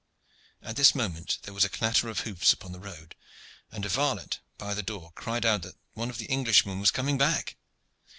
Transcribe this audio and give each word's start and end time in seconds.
At 0.63 0.77
this 0.77 0.95
moment 0.95 1.37
there 1.43 1.53
was 1.53 1.63
a 1.63 1.69
clatter 1.69 2.09
of 2.09 2.21
hoofs 2.21 2.51
upon 2.51 2.71
the 2.71 2.79
road, 2.79 3.13
and 3.71 3.85
a 3.85 3.89
varlet 3.89 4.39
by 4.57 4.73
the 4.73 4.81
door 4.81 5.11
cried 5.13 5.45
out 5.45 5.61
that 5.61 5.77
one 5.93 6.09
of 6.09 6.17
the 6.17 6.31
Englishmen 6.31 6.79
was 6.79 6.89
coming 6.89 7.19
back. 7.19 7.55